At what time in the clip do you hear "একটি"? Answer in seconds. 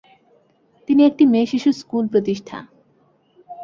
1.05-1.23